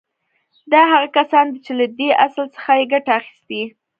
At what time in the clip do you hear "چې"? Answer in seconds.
1.65-1.71